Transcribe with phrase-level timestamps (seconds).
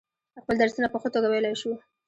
[0.41, 1.71] خپل درسونه په ښه توگه ویلای شو.